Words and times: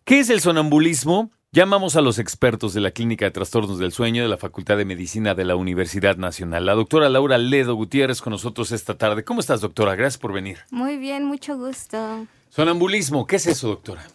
¿Qué 0.04 0.20
es 0.20 0.30
el 0.30 0.41
sonambulismo? 0.41 1.32
Llamamos 1.57 1.96
a 1.96 2.02
los 2.02 2.18
expertos 2.18 2.75
de 2.75 2.82
la 2.82 2.91
Clínica 2.91 3.25
de 3.25 3.30
Trastornos 3.30 3.79
del 3.79 3.91
Sueño 3.91 4.22
de 4.22 4.29
la 4.29 4.36
Facultad 4.36 4.77
de 4.77 4.84
Medicina 4.84 5.34
de 5.34 5.46
la 5.46 5.57
Universidad 5.57 6.18
Nacional. 6.18 6.66
La 6.66 6.75
doctora 6.75 7.09
Laura 7.09 7.39
Ledo 7.39 7.75
Gutiérrez 7.75 8.21
con 8.21 8.32
nosotros 8.32 8.72
esta 8.72 8.98
tarde. 8.98 9.25
¿Cómo 9.25 9.40
estás, 9.40 9.62
doctora? 9.62 9.95
Gracias 9.95 10.18
por 10.18 10.34
venir. 10.34 10.58
Muy 10.71 10.98
bien, 10.98 11.25
mucho 11.25 11.57
gusto. 11.57 12.26
Sonambulismo, 12.50 13.26
¿qué 13.26 13.36
es 13.36 13.46
eso, 13.46 13.68
doctora? 13.68 14.07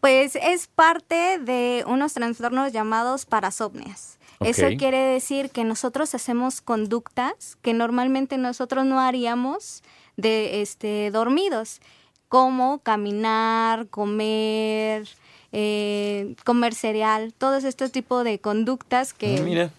Pues 0.00 0.36
es 0.36 0.68
parte 0.68 1.38
de 1.38 1.84
unos 1.86 2.14
trastornos 2.14 2.72
llamados 2.72 3.26
parasomnias. 3.26 4.18
Eso 4.40 4.66
quiere 4.78 5.00
decir 5.00 5.50
que 5.50 5.64
nosotros 5.64 6.14
hacemos 6.14 6.62
conductas 6.62 7.58
que 7.60 7.74
normalmente 7.74 8.38
nosotros 8.38 8.86
no 8.86 9.00
haríamos 9.00 9.82
de 10.16 10.62
este 10.62 11.10
dormidos, 11.10 11.82
como 12.30 12.78
caminar, 12.78 13.88
comer, 13.88 15.06
eh, 15.52 16.34
comer 16.44 16.74
cereal, 16.74 17.32
todos 17.36 17.64
estos 17.64 17.92
tipos 17.92 18.24
de 18.24 18.40
conductas 18.40 19.12
que... 19.12 19.38
Ah, 19.38 19.42
mira, 19.42 19.70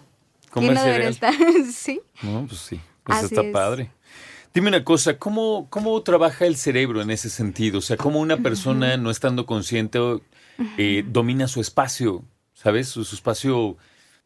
comer 0.49 0.77
cereal. 0.77 1.11
Estar, 1.11 1.33
sí. 1.73 2.01
No, 2.21 2.45
pues 2.47 2.61
sí, 2.61 2.79
pues 3.03 3.23
está 3.23 3.41
padre. 3.51 3.91
Dime 4.53 4.67
una 4.67 4.83
cosa, 4.83 5.17
¿cómo, 5.17 5.67
¿cómo 5.69 6.01
trabaja 6.01 6.45
el 6.45 6.57
cerebro 6.57 7.01
en 7.01 7.09
ese 7.09 7.29
sentido? 7.29 7.79
O 7.79 7.81
sea, 7.81 7.95
¿cómo 7.95 8.19
una 8.19 8.37
persona, 8.37 8.97
no 8.97 9.09
estando 9.09 9.45
consciente, 9.45 9.99
eh, 10.77 11.05
domina 11.07 11.47
su 11.47 11.61
espacio? 11.61 12.23
¿Sabes? 12.53 12.89
su 12.89 13.01
espacio 13.01 13.77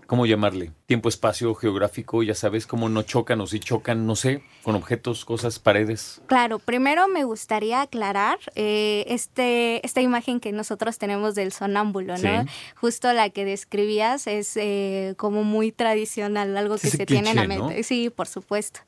¿cómo 0.08 0.26
llamarle? 0.26 0.72
Tiempo, 0.86 1.10
espacio, 1.10 1.56
geográfico, 1.56 2.22
ya 2.22 2.36
sabes, 2.36 2.68
cómo 2.68 2.90
no 2.90 3.02
chocan 3.02 3.42
o 3.42 3.48
si 3.48 3.60
chocan, 3.60 4.06
no 4.06 4.16
sé, 4.16 4.44
con 4.62 4.76
objetos, 4.76 5.26
cosas, 5.26 5.58
paredes. 5.58 6.22
Claro, 6.28 6.60
primero 6.60 7.08
me 7.08 7.24
gustaría 7.24 7.82
aclarar 7.82 8.38
eh, 8.54 9.04
este, 9.08 9.84
esta 9.84 10.02
imagen 10.02 10.40
que 10.40 10.52
nosotros 10.52 11.00
tenemos 11.00 11.34
del 11.34 11.52
sonámbulo, 11.52 12.20
¿no? 12.20 12.46
Justo 12.76 13.12
la 13.14 13.32
que 13.32 13.46
describías 13.46 14.28
es 14.28 14.56
eh, 14.58 15.16
como 15.18 15.44
muy 15.44 15.72
tradicional, 15.72 16.56
algo 16.56 16.78
que 16.78 16.92
se 16.92 17.08
tiene 17.08 17.32
en 17.32 17.38
la 17.38 17.48
mente. 17.48 17.82
Sí, 17.82 18.12
por 18.12 18.28
supuesto. 18.28 18.82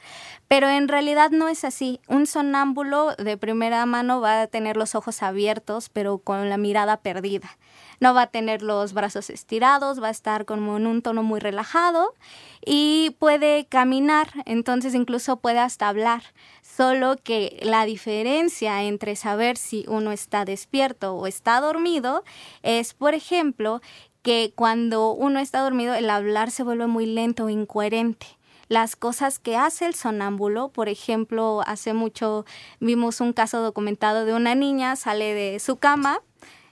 Pero 0.47 0.69
en 0.69 0.87
realidad 0.87 1.31
no 1.31 1.47
es 1.49 1.63
así. 1.63 1.99
Un 2.07 2.27
sonámbulo 2.27 3.15
de 3.15 3.37
primera 3.37 3.83
mano 3.87 4.21
va 4.21 4.43
a 4.43 4.47
tener 4.47 4.77
los 4.77 4.93
ojos 4.93 5.23
abiertos, 5.23 5.89
pero 5.89 6.19
con 6.19 6.47
la 6.47 6.57
mirada 6.57 6.97
perdida 6.97 7.57
no 7.99 8.13
va 8.13 8.23
a 8.23 8.27
tener 8.27 8.61
los 8.61 8.93
brazos 8.93 9.29
estirados, 9.29 10.01
va 10.01 10.07
a 10.09 10.11
estar 10.11 10.45
como 10.45 10.77
en 10.77 10.87
un 10.87 11.01
tono 11.01 11.23
muy 11.23 11.39
relajado 11.39 11.86
y 12.65 13.15
puede 13.19 13.65
caminar, 13.65 14.29
entonces 14.45 14.93
incluso 14.95 15.37
puede 15.37 15.59
hasta 15.59 15.87
hablar. 15.87 16.23
Solo 16.61 17.15
que 17.23 17.59
la 17.63 17.85
diferencia 17.85 18.83
entre 18.83 19.15
saber 19.15 19.57
si 19.57 19.85
uno 19.87 20.11
está 20.11 20.45
despierto 20.45 21.15
o 21.15 21.27
está 21.27 21.59
dormido 21.59 22.23
es, 22.61 22.93
por 22.93 23.13
ejemplo, 23.13 23.81
que 24.21 24.51
cuando 24.55 25.11
uno 25.11 25.39
está 25.39 25.61
dormido 25.61 25.95
el 25.95 26.09
hablar 26.09 26.51
se 26.51 26.63
vuelve 26.63 26.87
muy 26.87 27.05
lento 27.05 27.45
o 27.45 27.49
incoherente 27.49 28.27
las 28.69 28.97
cosas 28.97 29.39
que 29.39 29.55
hace 29.55 29.85
el 29.85 29.95
sonámbulo. 29.95 30.67
Por 30.69 30.89
ejemplo, 30.89 31.63
hace 31.65 31.93
mucho 31.93 32.45
vimos 32.81 33.21
un 33.21 33.31
caso 33.31 33.61
documentado 33.61 34.25
de 34.25 34.33
una 34.33 34.55
niña, 34.55 34.97
sale 34.97 35.33
de 35.33 35.59
su 35.59 35.77
cama 35.77 36.21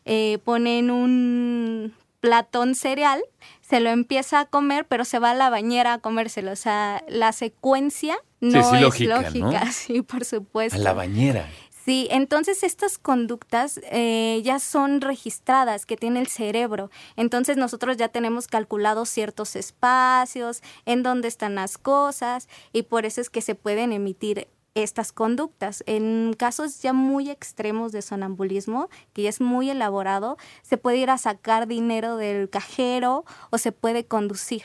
eh, 0.05 0.37
ponen 0.43 0.91
un 0.91 1.93
platón 2.19 2.75
cereal, 2.75 3.23
se 3.67 3.79
lo 3.79 3.89
empieza 3.89 4.41
a 4.41 4.45
comer, 4.45 4.85
pero 4.85 5.05
se 5.05 5.17
va 5.17 5.31
a 5.31 5.33
la 5.33 5.49
bañera 5.49 5.93
a 5.93 5.97
comérselo. 5.99 6.51
O 6.51 6.55
sea, 6.55 7.03
la 7.07 7.31
secuencia 7.31 8.17
no 8.39 8.59
es 8.59 9.01
lógica, 9.01 9.65
sí, 9.71 10.01
por 10.01 10.23
supuesto. 10.23 10.77
A 10.77 10.81
la 10.81 10.93
bañera. 10.93 11.49
Sí, 11.83 12.07
entonces 12.09 12.63
estas 12.63 12.97
conductas 12.97 13.79
eh, 13.91 14.41
ya 14.43 14.59
son 14.59 15.01
registradas 15.01 15.85
que 15.85 15.97
tiene 15.97 16.19
el 16.19 16.27
cerebro. 16.27 16.89
Entonces 17.15 17.57
nosotros 17.57 17.97
ya 17.97 18.09
tenemos 18.09 18.47
calculados 18.47 19.09
ciertos 19.09 19.55
espacios, 19.55 20.61
en 20.85 21.03
dónde 21.03 21.27
están 21.27 21.55
las 21.55 21.77
cosas, 21.77 22.49
y 22.73 22.83
por 22.83 23.05
eso 23.05 23.21
es 23.21 23.29
que 23.29 23.41
se 23.41 23.53
pueden 23.53 23.93
emitir 23.93 24.47
estas 24.75 25.11
conductas. 25.11 25.83
En 25.87 26.35
casos 26.37 26.81
ya 26.81 26.93
muy 26.93 27.31
extremos 27.31 27.91
de 27.91 28.01
sonambulismo, 28.01 28.89
que 29.13 29.23
ya 29.23 29.29
es 29.29 29.41
muy 29.41 29.69
elaborado, 29.69 30.37
se 30.61 30.77
puede 30.77 30.97
ir 30.97 31.09
a 31.09 31.17
sacar 31.17 31.65
dinero 31.67 32.17
del 32.17 32.49
cajero 32.49 33.25
o 33.49 33.57
se 33.57 33.71
puede 33.71 34.05
conducir 34.05 34.63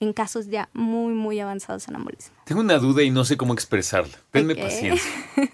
en 0.00 0.12
casos 0.12 0.48
ya 0.48 0.68
muy, 0.74 1.14
muy 1.14 1.40
avanzados 1.40 1.82
de 1.82 1.86
sonambulismo. 1.86 2.34
Tengo 2.44 2.60
una 2.60 2.78
duda 2.78 3.02
y 3.02 3.10
no 3.10 3.24
sé 3.24 3.36
cómo 3.36 3.54
expresarla. 3.54 4.18
Tenme 4.30 4.56
paciencia. 4.56 5.10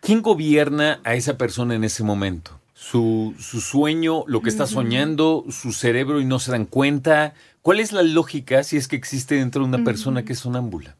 ¿Quién 0.00 0.22
gobierna 0.22 1.00
a 1.04 1.14
esa 1.14 1.38
persona 1.38 1.74
en 1.74 1.84
ese 1.84 2.02
momento? 2.02 2.58
Su, 2.74 3.34
su 3.38 3.60
sueño, 3.60 4.24
lo 4.26 4.42
que 4.42 4.50
está 4.50 4.66
soñando, 4.66 5.44
su 5.48 5.72
cerebro 5.72 6.20
y 6.20 6.24
no 6.24 6.38
se 6.38 6.50
dan 6.50 6.66
cuenta. 6.66 7.34
¿Cuál 7.62 7.80
es 7.80 7.92
la 7.92 8.02
lógica 8.02 8.62
si 8.62 8.76
es 8.76 8.88
que 8.88 8.96
existe 8.96 9.36
dentro 9.36 9.62
de 9.62 9.68
una 9.68 9.84
persona 9.84 10.24
que 10.24 10.34
es 10.34 10.40
sonámbula? 10.40 10.96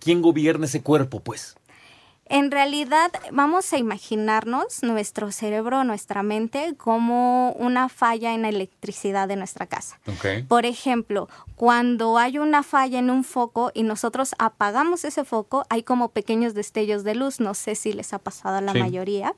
¿Quién 0.00 0.22
gobierna 0.22 0.66
ese 0.66 0.82
cuerpo, 0.82 1.20
pues? 1.20 1.56
En 2.26 2.50
realidad, 2.50 3.12
vamos 3.32 3.70
a 3.74 3.78
imaginarnos 3.78 4.82
nuestro 4.82 5.30
cerebro, 5.30 5.84
nuestra 5.84 6.22
mente, 6.22 6.74
como 6.76 7.52
una 7.52 7.90
falla 7.90 8.32
en 8.32 8.42
la 8.42 8.48
electricidad 8.48 9.28
de 9.28 9.36
nuestra 9.36 9.66
casa. 9.66 10.00
Por 10.48 10.64
ejemplo, 10.64 11.28
cuando 11.54 12.16
hay 12.16 12.38
una 12.38 12.62
falla 12.62 12.98
en 12.98 13.10
un 13.10 13.24
foco 13.24 13.72
y 13.74 13.82
nosotros 13.82 14.34
apagamos 14.38 15.04
ese 15.04 15.24
foco, 15.24 15.66
hay 15.68 15.82
como 15.82 16.12
pequeños 16.12 16.54
destellos 16.54 17.04
de 17.04 17.14
luz. 17.14 17.40
No 17.40 17.52
sé 17.52 17.74
si 17.74 17.92
les 17.92 18.14
ha 18.14 18.18
pasado 18.18 18.56
a 18.56 18.62
la 18.62 18.72
mayoría. 18.72 19.34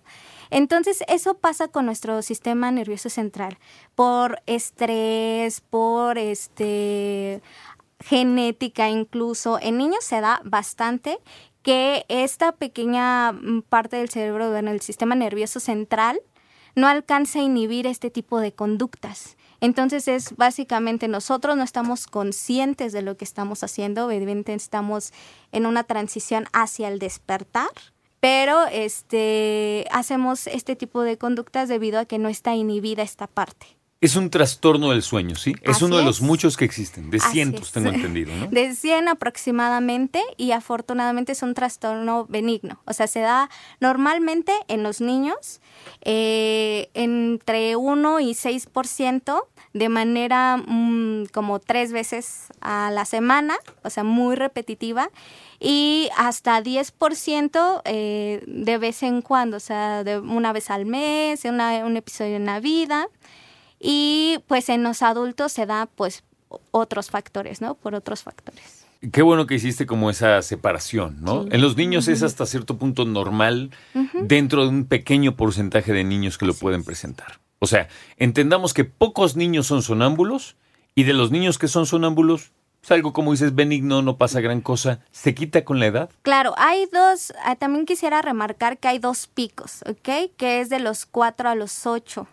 Entonces, 0.50 1.03
eso 1.08 1.34
pasa 1.34 1.66
con 1.66 1.86
nuestro 1.86 2.22
sistema 2.22 2.70
nervioso 2.70 3.10
central. 3.10 3.58
Por 3.97 4.41
estrés, 4.47 5.60
por 5.60 6.18
este 6.18 7.42
genética 8.08 8.88
incluso. 8.88 9.58
En 9.60 9.78
niños 9.78 10.04
se 10.04 10.20
da 10.20 10.40
bastante 10.44 11.18
que 11.62 12.04
esta 12.08 12.52
pequeña 12.52 13.32
mm, 13.32 13.62
parte 13.62 13.96
del 13.96 14.08
cerebro, 14.08 14.56
en 14.56 14.68
el 14.68 14.80
sistema 14.80 15.14
nervioso 15.16 15.58
central, 15.58 16.20
no 16.76 16.86
alcanza 16.86 17.40
a 17.40 17.42
inhibir 17.42 17.86
este 17.86 18.10
tipo 18.10 18.38
de 18.38 18.52
conductas. 18.52 19.36
Entonces 19.60 20.06
es 20.06 20.36
básicamente 20.36 21.08
nosotros 21.08 21.56
no 21.56 21.64
estamos 21.64 22.06
conscientes 22.06 22.92
de 22.92 23.02
lo 23.02 23.16
que 23.16 23.24
estamos 23.24 23.64
haciendo, 23.64 24.10
evidentemente 24.10 24.54
estamos 24.54 25.12
en 25.50 25.66
una 25.66 25.82
transición 25.82 26.44
hacia 26.52 26.88
el 26.88 26.98
despertar, 26.98 27.70
pero 28.20 28.66
este 28.66 29.86
hacemos 29.90 30.46
este 30.46 30.76
tipo 30.76 31.02
de 31.02 31.16
conductas 31.16 31.68
debido 31.68 31.98
a 31.98 32.04
que 32.04 32.18
no 32.18 32.28
está 32.28 32.54
inhibida 32.54 33.02
esta 33.02 33.26
parte. 33.26 33.75
Es 33.98 34.14
un 34.14 34.28
trastorno 34.28 34.90
del 34.90 35.02
sueño, 35.02 35.36
¿sí? 35.36 35.54
Es 35.62 35.80
uno 35.80 35.96
de 35.96 36.04
los 36.04 36.20
muchos 36.20 36.58
que 36.58 36.66
existen, 36.66 37.08
de 37.08 37.18
cientos 37.18 37.72
tengo 37.72 37.88
entendido, 37.88 38.30
¿no? 38.36 38.46
De 38.50 38.74
100 38.74 39.08
aproximadamente 39.08 40.22
y 40.36 40.52
afortunadamente 40.52 41.32
es 41.32 41.42
un 41.42 41.54
trastorno 41.54 42.26
benigno. 42.26 42.78
O 42.84 42.92
sea, 42.92 43.06
se 43.06 43.20
da 43.20 43.48
normalmente 43.80 44.52
en 44.68 44.82
los 44.82 45.00
niños 45.00 45.62
eh, 46.02 46.90
entre 46.92 47.76
1 47.76 48.20
y 48.20 48.32
6% 48.32 49.44
de 49.72 49.88
manera 49.88 50.58
mm, 50.58 51.26
como 51.32 51.58
tres 51.58 51.92
veces 51.92 52.48
a 52.60 52.90
la 52.92 53.06
semana, 53.06 53.56
o 53.82 53.88
sea, 53.88 54.04
muy 54.04 54.36
repetitiva, 54.36 55.10
y 55.59 56.10
hasta 56.18 56.62
10% 56.62 57.80
eh, 57.84 58.44
de 58.47 58.78
vez 58.78 59.03
en 59.03 59.22
cuando, 59.22 59.56
o 59.56 59.60
sea, 59.60 60.04
de 60.04 60.18
una 60.18 60.53
vez 60.53 60.71
al 60.71 60.84
mes, 60.84 61.44
un 61.47 61.97
episodio 61.97 62.36
en 62.36 62.44
la 62.44 62.60
vida. 62.60 63.09
Y 63.78 64.38
pues 64.46 64.68
en 64.68 64.82
los 64.82 65.02
adultos 65.02 65.52
se 65.52 65.66
da 65.66 65.86
pues 65.86 66.24
otros 66.70 67.10
factores, 67.10 67.60
¿no? 67.60 67.74
Por 67.74 67.94
otros 67.94 68.22
factores. 68.22 68.86
Qué 69.12 69.22
bueno 69.22 69.46
que 69.46 69.56
hiciste 69.56 69.86
como 69.86 70.10
esa 70.10 70.40
separación, 70.42 71.18
¿no? 71.20 71.44
En 71.50 71.60
los 71.60 71.76
niños 71.76 72.08
es 72.08 72.22
hasta 72.22 72.46
cierto 72.46 72.78
punto 72.78 73.04
normal 73.04 73.70
dentro 74.14 74.62
de 74.62 74.68
un 74.68 74.86
pequeño 74.86 75.36
porcentaje 75.36 75.92
de 75.92 76.02
niños 76.02 76.38
que 76.38 76.46
lo 76.46 76.54
pueden 76.54 76.82
presentar. 76.82 77.38
O 77.58 77.66
sea, 77.66 77.88
entendamos 78.16 78.74
que 78.74 78.84
pocos 78.84 79.36
niños 79.36 79.66
son 79.66 79.82
sonámbulos 79.82 80.56
y 80.94 81.04
de 81.04 81.12
los 81.12 81.30
niños 81.30 81.58
que 81.58 81.68
son 81.68 81.86
sonámbulos, 81.86 82.42
es 82.42 82.50
pues, 82.80 82.90
algo 82.92 83.12
como 83.12 83.32
dices 83.32 83.54
benigno, 83.54 84.00
no 84.02 84.16
pasa 84.16 84.40
gran 84.40 84.60
cosa, 84.60 85.00
¿se 85.10 85.34
quita 85.34 85.64
con 85.64 85.78
la 85.78 85.86
edad? 85.86 86.10
Claro, 86.22 86.54
hay 86.56 86.86
dos, 86.92 87.32
ah, 87.44 87.56
también 87.56 87.84
quisiera 87.84 88.22
remarcar 88.22 88.78
que 88.78 88.88
hay 88.88 88.98
dos 88.98 89.26
picos, 89.26 89.82
¿ok? 89.86 90.32
Que 90.36 90.60
es 90.60 90.68
de 90.68 90.78
los 90.78 91.04
4 91.04 91.48
a 91.50 91.54
los 91.54 91.86
8. 91.86 92.26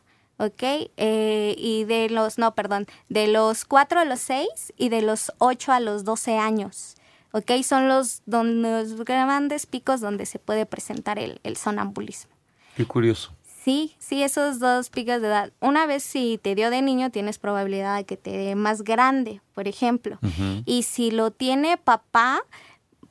¿Ok? 0.43 0.91
Eh, 0.97 1.55
y 1.57 1.83
de 1.85 2.09
los, 2.09 2.37
no, 2.37 2.53
perdón, 2.55 2.87
de 3.09 3.27
los 3.27 3.65
4 3.65 3.99
a 3.99 4.05
los 4.05 4.19
6 4.21 4.73
y 4.77 4.89
de 4.89 5.01
los 5.01 5.31
8 5.39 5.71
a 5.71 5.79
los 5.79 6.03
12 6.03 6.37
años. 6.37 6.95
¿ok? 7.33 7.51
Son 7.63 7.87
los, 7.87 8.21
los 8.25 9.03
grandes 9.03 9.65
picos 9.65 9.99
donde 9.99 10.25
se 10.25 10.39
puede 10.39 10.65
presentar 10.65 11.19
el, 11.19 11.39
el 11.43 11.57
sonambulismo. 11.57 12.31
Qué 12.75 12.85
curioso. 12.85 13.33
Sí, 13.63 13.95
sí, 13.97 14.23
esos 14.23 14.59
dos 14.59 14.89
picos 14.89 15.21
de 15.21 15.27
edad. 15.27 15.53
Una 15.61 15.85
vez 15.85 16.03
si 16.03 16.37
te 16.41 16.53
dio 16.53 16.69
de 16.69 16.81
niño, 16.81 17.11
tienes 17.11 17.39
probabilidad 17.39 17.95
de 17.95 18.03
que 18.03 18.17
te 18.17 18.31
dé 18.31 18.55
más 18.55 18.83
grande, 18.83 19.41
por 19.53 19.69
ejemplo. 19.69 20.19
Y 20.65 20.83
si 20.83 21.11
lo 21.11 21.31
tiene 21.31 21.77
papá, 21.77 22.41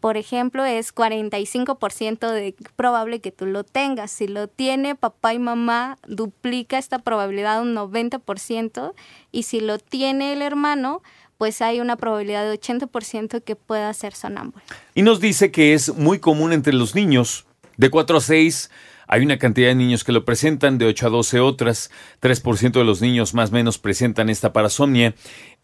por 0.03 0.17
ejemplo, 0.17 0.65
es 0.65 0.93
45% 0.93 2.33
de 2.33 2.57
probable 2.75 3.21
que 3.21 3.31
tú 3.31 3.47
lo 3.47 3.63
tengas. 3.63 4.11
Si 4.11 4.27
lo 4.27 4.49
tiene 4.49 4.97
papá 4.97 5.33
y 5.33 5.39
mamá, 5.39 5.97
duplica 6.05 6.77
esta 6.77 6.99
probabilidad 6.99 7.63
un 7.63 7.77
90%. 7.77 8.95
Y 9.31 9.45
si 9.45 9.61
lo 9.61 9.79
tiene 9.79 10.33
el 10.33 10.43
hermano, 10.43 11.03
pues 11.39 11.63
hay 11.63 11.79
una 11.79 11.95
probabilidad 11.95 12.43
de 12.43 12.61
80% 12.61 13.45
que 13.45 13.55
pueda 13.55 13.95
ser 13.95 14.13
sonámbulo. 14.13 14.65
Y 14.97 15.03
nos 15.03 15.21
dice 15.21 15.53
que 15.53 15.73
es 15.73 15.95
muy 15.95 16.19
común 16.19 16.53
entre 16.53 16.73
los 16.73 16.97
niños 16.97 17.47
de 17.77 17.89
4 17.89 18.17
a 18.17 18.21
6 18.21 18.71
hay 19.07 19.23
una 19.23 19.39
cantidad 19.39 19.69
de 19.69 19.75
niños 19.75 20.05
que 20.05 20.13
lo 20.13 20.25
presentan, 20.25 20.79
de 20.79 20.87
8 20.87 21.07
a 21.07 21.11
12 21.11 21.41
otras, 21.41 21.91
3% 22.21 22.73
de 22.73 22.85
los 22.85 23.01
niños 23.01 23.35
más 23.35 23.51
o 23.51 23.53
menos 23.53 23.79
presentan 23.79 24.31
esta 24.31 24.53
parasomnia 24.53 25.15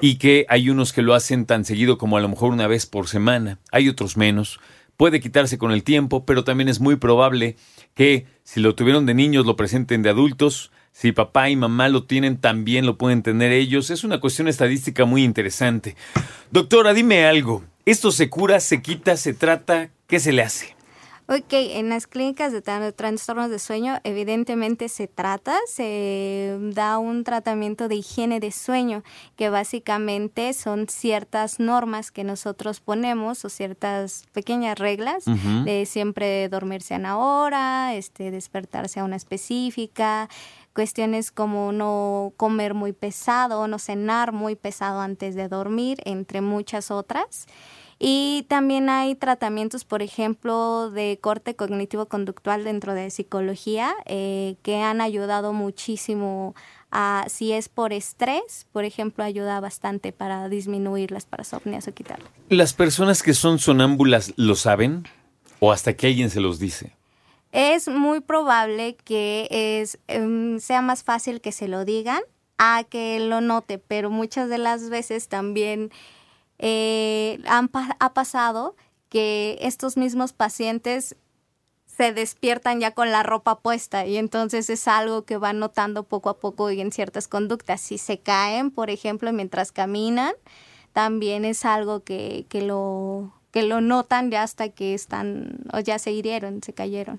y 0.00 0.16
que 0.16 0.46
hay 0.48 0.70
unos 0.70 0.92
que 0.92 1.02
lo 1.02 1.14
hacen 1.14 1.46
tan 1.46 1.64
seguido 1.64 1.98
como 1.98 2.16
a 2.16 2.20
lo 2.20 2.28
mejor 2.28 2.52
una 2.52 2.66
vez 2.66 2.86
por 2.86 3.08
semana, 3.08 3.58
hay 3.72 3.88
otros 3.88 4.16
menos. 4.16 4.60
Puede 4.96 5.20
quitarse 5.20 5.58
con 5.58 5.70
el 5.70 5.84
tiempo, 5.84 6.26
pero 6.26 6.42
también 6.42 6.68
es 6.68 6.80
muy 6.80 6.96
probable 6.96 7.56
que 7.94 8.26
si 8.42 8.60
lo 8.60 8.74
tuvieron 8.74 9.06
de 9.06 9.14
niños 9.14 9.46
lo 9.46 9.54
presenten 9.54 10.02
de 10.02 10.10
adultos, 10.10 10.72
si 10.92 11.12
papá 11.12 11.48
y 11.48 11.54
mamá 11.54 11.88
lo 11.88 12.04
tienen, 12.04 12.38
también 12.38 12.84
lo 12.84 12.98
pueden 12.98 13.22
tener 13.22 13.52
ellos. 13.52 13.90
Es 13.90 14.02
una 14.02 14.18
cuestión 14.18 14.48
estadística 14.48 15.04
muy 15.04 15.22
interesante. 15.22 15.94
Doctora, 16.50 16.94
dime 16.94 17.24
algo. 17.26 17.62
¿Esto 17.86 18.10
se 18.10 18.28
cura, 18.28 18.58
se 18.58 18.82
quita, 18.82 19.16
se 19.16 19.32
trata? 19.32 19.90
¿Qué 20.08 20.18
se 20.18 20.32
le 20.32 20.42
hace? 20.42 20.77
Ok, 21.30 21.52
en 21.52 21.90
las 21.90 22.06
clínicas 22.06 22.52
de 22.52 22.62
trastornos 22.62 23.50
de 23.50 23.58
sueño 23.58 23.98
evidentemente 24.02 24.88
se 24.88 25.08
trata, 25.08 25.58
se 25.66 26.56
da 26.72 26.96
un 26.96 27.22
tratamiento 27.22 27.86
de 27.86 27.96
higiene 27.96 28.40
de 28.40 28.50
sueño, 28.50 29.02
que 29.36 29.50
básicamente 29.50 30.54
son 30.54 30.88
ciertas 30.88 31.60
normas 31.60 32.10
que 32.10 32.24
nosotros 32.24 32.80
ponemos 32.80 33.44
o 33.44 33.50
ciertas 33.50 34.24
pequeñas 34.32 34.78
reglas 34.78 35.26
de 35.26 35.84
siempre 35.84 36.48
dormirse 36.48 36.94
a 36.94 36.98
una 36.98 37.18
hora, 37.18 37.94
este, 37.94 38.30
despertarse 38.30 39.00
a 39.00 39.04
una 39.04 39.16
específica, 39.16 40.30
cuestiones 40.72 41.30
como 41.30 41.72
no 41.72 42.32
comer 42.38 42.72
muy 42.72 42.94
pesado, 42.94 43.68
no 43.68 43.78
cenar 43.78 44.32
muy 44.32 44.56
pesado 44.56 45.02
antes 45.02 45.34
de 45.34 45.48
dormir, 45.48 45.98
entre 46.06 46.40
muchas 46.40 46.90
otras. 46.90 47.46
Y 48.00 48.46
también 48.48 48.88
hay 48.88 49.16
tratamientos, 49.16 49.84
por 49.84 50.02
ejemplo, 50.02 50.90
de 50.90 51.18
corte 51.20 51.56
cognitivo-conductual 51.56 52.62
dentro 52.62 52.94
de 52.94 53.10
psicología 53.10 53.92
eh, 54.06 54.54
que 54.62 54.82
han 54.82 55.00
ayudado 55.00 55.52
muchísimo 55.52 56.54
a, 56.92 57.24
si 57.28 57.52
es 57.52 57.68
por 57.68 57.92
estrés, 57.92 58.66
por 58.72 58.84
ejemplo, 58.84 59.24
ayuda 59.24 59.58
bastante 59.58 60.12
para 60.12 60.48
disminuir 60.48 61.10
las 61.10 61.26
parasomnias 61.26 61.88
o 61.88 61.92
quitarlas. 61.92 62.30
¿Las 62.48 62.72
personas 62.72 63.22
que 63.22 63.34
son 63.34 63.58
sonámbulas 63.58 64.32
lo 64.36 64.54
saben 64.54 65.04
o 65.58 65.72
hasta 65.72 65.94
que 65.94 66.06
alguien 66.06 66.30
se 66.30 66.40
los 66.40 66.60
dice? 66.60 66.96
Es 67.50 67.88
muy 67.88 68.20
probable 68.20 68.96
que 69.04 69.48
es, 69.50 69.98
em, 70.06 70.60
sea 70.60 70.82
más 70.82 71.02
fácil 71.02 71.40
que 71.40 71.50
se 71.50 71.66
lo 71.66 71.84
digan 71.84 72.20
a 72.58 72.84
que 72.88 73.18
lo 73.20 73.40
note, 73.40 73.78
pero 73.78 74.10
muchas 74.10 74.48
de 74.48 74.58
las 74.58 74.88
veces 74.88 75.28
también 75.28 75.90
eh, 76.58 77.40
ha 77.46 78.14
pasado 78.14 78.76
que 79.08 79.58
estos 79.60 79.96
mismos 79.96 80.32
pacientes 80.32 81.16
se 81.86 82.12
despiertan 82.12 82.78
ya 82.78 82.92
con 82.92 83.10
la 83.10 83.24
ropa 83.24 83.58
puesta 83.58 84.06
y 84.06 84.18
entonces 84.18 84.70
es 84.70 84.86
algo 84.86 85.24
que 85.24 85.36
van 85.36 85.58
notando 85.58 86.04
poco 86.04 86.30
a 86.30 86.38
poco 86.38 86.70
y 86.70 86.80
en 86.80 86.92
ciertas 86.92 87.26
conductas. 87.26 87.80
Si 87.80 87.98
se 87.98 88.20
caen, 88.20 88.70
por 88.70 88.88
ejemplo, 88.88 89.32
mientras 89.32 89.72
caminan, 89.72 90.32
también 90.92 91.44
es 91.44 91.64
algo 91.64 92.04
que, 92.04 92.46
que 92.48 92.62
lo 92.62 93.32
que 93.50 93.62
lo 93.62 93.80
notan 93.80 94.30
ya 94.30 94.42
hasta 94.42 94.68
que 94.68 94.94
están 94.94 95.60
o 95.72 95.80
ya 95.80 95.98
se 95.98 96.12
hirieron, 96.12 96.62
se 96.62 96.72
cayeron. 96.72 97.18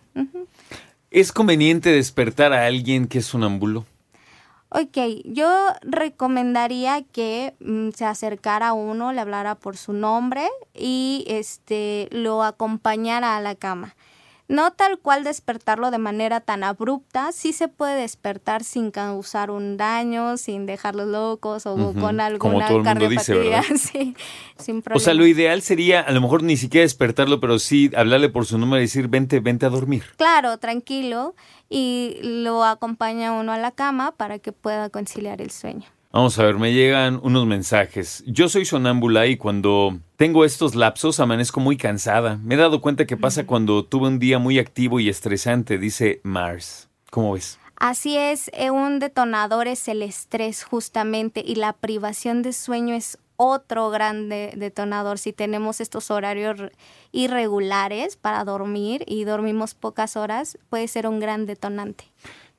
¿Es 1.12 1.32
conveniente 1.32 1.92
despertar 1.92 2.54
a 2.54 2.66
alguien 2.66 3.08
que 3.08 3.20
es 3.20 3.34
un 3.34 3.42
sonambulo? 3.42 3.86
Ok, 4.72 4.98
yo 5.26 5.50
recomendaría 5.82 7.02
que 7.02 7.56
mm, 7.60 7.90
se 7.90 8.06
acercara 8.06 8.68
a 8.68 8.74
uno, 8.74 9.12
le 9.14 9.22
hablara 9.22 9.56
por 9.56 9.78
su 9.78 9.94
nombre 9.94 10.48
y 10.76 11.26
este 11.28 12.08
lo 12.12 12.44
acompañara 12.44 13.36
a 13.36 13.42
la 13.42 13.56
cama. 13.56 13.96
No 14.50 14.72
tal 14.74 14.98
cual 14.98 15.24
despertarlo 15.24 15.92
de 15.92 16.00
manera 16.00 16.42
tan 16.42 16.64
abrupta, 16.64 17.32
sí 17.32 17.54
se 17.54 17.68
puede 17.68 18.02
despertar 18.02 18.64
sin 18.64 18.90
causar 18.90 19.52
un 19.52 19.78
daño, 19.78 20.38
sin 20.38 20.66
dejarlos 20.66 21.08
locos 21.08 21.68
o 21.68 21.94
con 21.94 22.20
alguna 22.20 22.68
cardiopatía, 22.84 23.62
sí, 23.78 24.16
sin 24.58 24.82
problema. 24.82 24.98
O 24.98 25.00
sea, 25.00 25.14
lo 25.14 25.28
ideal 25.28 25.62
sería 25.62 26.02
a 26.02 26.12
lo 26.12 26.20
mejor 26.20 26.42
ni 26.42 26.58
siquiera 26.58 26.82
despertarlo, 26.82 27.40
pero 27.40 27.60
sí 27.60 27.92
hablarle 27.96 28.30
por 28.30 28.48
su 28.48 28.58
nombre 28.58 28.80
y 28.80 28.86
decir, 28.86 29.08
vente, 29.08 29.40
vente 29.40 29.68
a 29.68 29.70
dormir. 29.70 30.04
Claro, 30.18 30.58
tranquilo, 30.58 31.36
y 31.70 32.18
lo 32.24 32.64
acompaña 32.64 33.32
uno 33.34 33.52
a 33.52 33.58
la 33.58 33.70
cama 33.70 34.14
para 34.18 34.40
que 34.40 34.52
pueda 34.52 34.90
conciliar 34.90 35.44
el 35.44 35.52
sueño. 35.52 35.86
Vamos 36.12 36.40
a 36.40 36.44
ver, 36.44 36.56
me 36.56 36.74
llegan 36.74 37.20
unos 37.22 37.46
mensajes. 37.46 38.24
Yo 38.26 38.50
soy 38.50 38.66
sonámbula 38.66 39.28
y 39.28 39.38
cuando 39.38 40.00
tengo 40.16 40.44
estos 40.44 40.74
lapsos 40.74 41.20
amanezco 41.20 41.60
muy 41.60 41.78
cansada. 41.78 42.38
Me 42.38 42.56
he 42.56 42.58
dado 42.58 42.82
cuenta 42.82 43.06
que 43.06 43.16
pasa 43.16 43.46
cuando 43.46 43.86
tuve 43.86 44.08
un 44.08 44.18
día 44.18 44.40
muy 44.40 44.58
activo 44.58 45.00
y 45.00 45.08
estresante, 45.08 45.78
dice 45.78 46.20
Mars. 46.24 46.90
¿Cómo 47.12 47.34
ves? 47.34 47.60
Así 47.76 48.18
es, 48.18 48.50
eh, 48.54 48.72
un 48.72 48.98
detonador 48.98 49.68
es 49.68 49.88
el 49.88 50.02
estrés 50.02 50.64
justamente 50.64 51.44
y 51.46 51.56
la 51.56 51.74
privación 51.74 52.42
de 52.42 52.54
sueño 52.54 52.96
es 52.96 53.20
otro 53.38 53.92
gran 53.92 54.30
detonador. 54.30 55.20
Si 55.20 55.32
tenemos 55.32 55.80
estos 55.80 56.10
horarios 56.10 56.72
irregulares 57.12 58.18
para 58.18 58.44
dormir 58.44 59.04
y 59.06 59.26
dormimos 59.26 59.76
pocas 59.76 60.18
horas, 60.18 60.58
puede 60.70 60.88
ser 60.88 61.06
un 61.06 61.20
gran 61.20 61.46
detonante. 61.46 62.06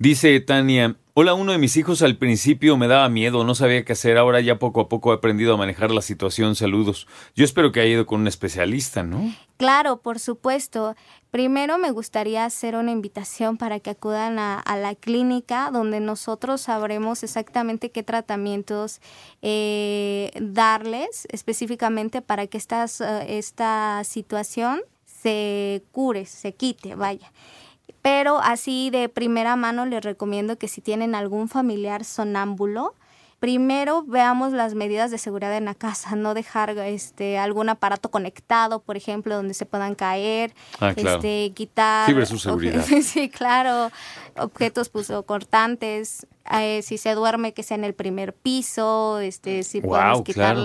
Dice 0.00 0.41
Tania, 0.41 0.97
hola, 1.12 1.35
uno 1.35 1.52
de 1.52 1.58
mis 1.58 1.76
hijos 1.76 2.00
al 2.00 2.17
principio 2.17 2.79
me 2.79 2.88
daba 2.88 3.11
miedo, 3.11 3.44
no 3.44 3.55
sabía 3.55 3.85
qué 3.85 3.93
hacer, 3.93 4.17
ahora 4.17 4.41
ya 4.41 4.58
poco 4.58 4.81
a 4.81 4.88
poco 4.88 5.12
he 5.12 5.17
aprendido 5.17 5.52
a 5.52 5.58
manejar 5.58 5.91
la 5.91 6.00
situación, 6.00 6.56
saludos. 6.56 7.06
Yo 7.37 7.44
espero 7.44 7.70
que 7.70 7.81
haya 7.81 7.93
ido 7.93 8.06
con 8.06 8.23
un 8.23 8.26
especialista, 8.26 9.02
¿no? 9.02 9.31
Claro, 9.58 9.99
por 9.99 10.19
supuesto. 10.19 10.97
Primero 11.30 11.76
me 11.76 11.90
gustaría 11.90 12.47
hacer 12.47 12.76
una 12.76 12.92
invitación 12.92 13.59
para 13.59 13.78
que 13.78 13.90
acudan 13.90 14.38
a, 14.38 14.64
la 14.75 14.95
clínica 14.95 15.69
donde 15.71 16.00
nosotros 16.00 16.62
sabremos 16.62 17.23
exactamente 17.23 17.90
qué 17.90 18.02
tratamientos 18.02 19.02
eh, 19.42 20.30
darles 20.40 21.28
específicamente 21.30 22.23
para 22.23 22.47
que 22.47 22.57
estas, 22.57 23.02
eh, 23.02 23.37
esta 23.37 24.02
situación 24.04 24.80
se 25.04 25.83
cure, 25.92 26.25
se 26.25 26.54
quite, 26.54 26.95
vaya. 26.95 27.30
Pero 28.02 28.38
así 28.38 28.90
de 28.90 29.09
primera 29.09 29.57
mano 29.57 29.87
les 29.87 30.02
recomiendo 30.02 30.57
que 30.57 30.69
si 30.69 30.80
tienen 30.80 31.14
algún 31.14 31.49
familiar 31.49 32.04
sonámbulo, 32.04 32.95
primero 33.40 34.04
veamos 34.04 34.52
las 34.52 34.75
medidas 34.75 35.11
de 35.11 35.19
seguridad 35.19 35.57
en 35.57 35.64
la 35.64 35.75
casa, 35.75 36.14
no 36.16 36.35
dejar 36.35 36.71
este 36.78 37.38
algún 37.38 37.69
aparato 37.69 38.11
conectado, 38.11 38.80
por 38.80 38.97
ejemplo, 38.97 39.35
donde 39.35 39.54
se 39.54 39.66
puedan 39.66 39.95
caer, 39.95 40.54
ah, 40.78 40.92
este 40.95 41.52
quitar 41.54 42.26
seguridad. 42.26 42.85
sí, 43.02 43.28
claro, 43.28 43.90
objetos 44.37 44.88
pues, 44.90 45.11
cortantes, 45.26 46.26
eh, 46.52 46.83
si 46.83 46.99
se 46.99 47.14
duerme 47.14 47.52
que 47.52 47.62
sea 47.62 47.76
en 47.76 47.85
el 47.85 47.95
primer 47.95 48.35
piso, 48.35 49.19
este 49.19 49.62
si 49.62 49.80
podemos 49.80 50.23
quitar 50.23 50.57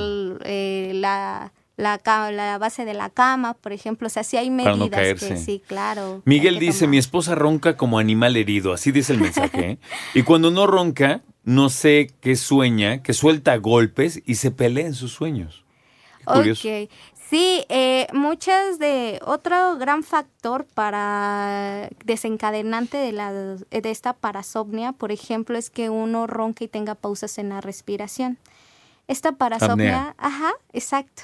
eh, 0.44 0.92
la 0.96 1.52
la, 1.78 2.00
la 2.32 2.58
base 2.58 2.86
de 2.86 2.94
la 2.94 3.10
cama, 3.10 3.54
por 3.54 3.74
ejemplo. 3.74 4.08
O 4.08 4.10
sea, 4.10 4.24
si 4.24 4.38
hay 4.38 4.50
medidas 4.50 5.20
que 5.20 5.38
sí, 5.38 5.62
claro. 5.66 6.22
Miguel 6.26 6.60
dice, 6.60 6.88
mi 6.88 6.98
esposa 6.98 7.36
ronca 7.36 7.78
como 7.78 8.00
animal 8.00 8.38
herido, 8.38 8.74
así 8.74 8.92
dice 8.92 9.14
el 9.14 9.20
mensaje. 9.20 9.72
¿eh? 9.72 9.78
y 10.14 10.24
cuando 10.24 10.52
no 10.52 10.68
ronca, 10.68 11.22
no 11.44 11.70
sé 11.70 12.12
qué 12.22 12.36
sueña, 12.36 13.04
que 13.04 13.14
suelta 13.14 13.56
golpes 13.58 14.22
y 14.26 14.36
se 14.36 14.52
pelea 14.52 14.88
en 14.88 14.94
sus 14.94 15.12
sueños. 15.14 15.66
curioso. 16.26 16.68
Sí, 17.30 17.66
eh, 17.70 18.06
muchas 18.14 18.78
de 18.78 19.20
otro 19.26 19.78
gran 19.78 20.04
factor 20.04 20.66
para 20.76 21.90
desencadenante 22.06 22.98
de 22.98 23.12
la 23.12 23.34
de 23.34 23.90
esta 23.90 24.14
parasomnia, 24.14 24.92
por 24.92 25.12
ejemplo, 25.12 25.58
es 25.58 25.72
que 25.72 25.90
uno 25.90 26.28
ronca 26.28 26.64
y 26.64 26.68
tenga 26.68 26.94
pausas 26.94 27.40
en 27.40 27.50
la 27.50 27.62
respiración. 27.62 28.38
Esta 29.08 29.34
parasomnia, 29.34 30.16
ajá, 30.18 30.54
exacto. 30.74 31.24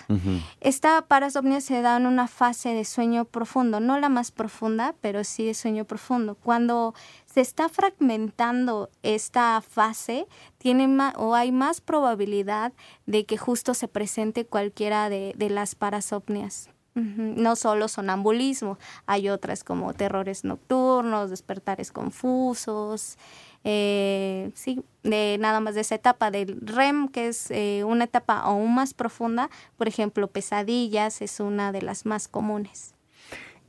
Esta 0.59 1.01
parasomnia 1.01 1.61
se 1.61 1.81
da 1.81 1.97
en 1.97 2.05
una 2.05 2.27
fase 2.27 2.69
de 2.69 2.85
sueño 2.85 3.25
profundo, 3.25 3.79
no 3.79 3.99
la 3.99 4.09
más 4.09 4.31
profunda, 4.31 4.93
pero 5.01 5.23
sí 5.23 5.45
de 5.45 5.55
sueño 5.55 5.85
profundo. 5.85 6.35
Cuando 6.35 6.93
se 7.25 7.41
está 7.41 7.69
fragmentando 7.69 8.89
esta 9.01 9.61
fase, 9.61 10.27
tiene 10.59 10.87
más, 10.87 11.15
o 11.17 11.33
hay 11.33 11.51
más 11.51 11.81
probabilidad 11.81 12.73
de 13.07 13.25
que 13.25 13.37
justo 13.37 13.73
se 13.73 13.87
presente 13.87 14.45
cualquiera 14.45 15.09
de, 15.09 15.33
de 15.35 15.49
las 15.49 15.73
parasomnias. 15.73 16.69
No 16.93 17.55
solo 17.55 17.87
sonambulismo, 17.87 18.77
hay 19.05 19.29
otras 19.29 19.63
como 19.63 19.93
terrores 19.93 20.43
nocturnos, 20.43 21.29
despertares 21.29 21.89
confusos, 21.89 23.17
eh, 23.63 24.51
sí, 24.55 24.81
de 25.03 25.37
nada 25.39 25.59
más 25.59 25.75
de 25.75 25.81
esa 25.81 25.95
etapa 25.95 26.31
del 26.31 26.59
REM, 26.61 27.07
que 27.07 27.27
es 27.27 27.51
eh, 27.51 27.83
una 27.85 28.05
etapa 28.05 28.39
aún 28.39 28.73
más 28.75 28.93
profunda, 28.93 29.49
por 29.77 29.87
ejemplo, 29.87 30.27
pesadillas 30.27 31.21
es 31.21 31.39
una 31.39 31.71
de 31.71 31.81
las 31.81 32.05
más 32.05 32.27
comunes. 32.27 32.93